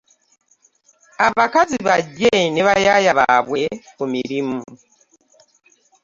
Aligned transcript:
Abakazi 1.27 1.77
bajje 1.87 2.33
ne 2.53 2.61
bayaaya 2.67 3.11
baabwe 3.19 3.61
ku 3.95 4.03
mirimu. 4.13 4.59